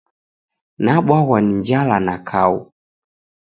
Nabwaghwa 0.83 1.39
ni 1.41 1.53
njala 1.59 1.97
na 2.05 2.15
kau 2.29 2.55